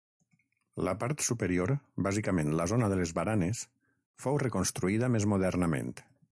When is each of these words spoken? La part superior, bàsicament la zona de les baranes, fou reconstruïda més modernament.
La 0.87 0.93
part 1.03 1.25
superior, 1.25 1.73
bàsicament 2.07 2.49
la 2.61 2.67
zona 2.73 2.89
de 2.95 2.99
les 3.03 3.13
baranes, 3.21 3.63
fou 4.27 4.43
reconstruïda 4.47 5.15
més 5.17 5.33
modernament. 5.35 5.97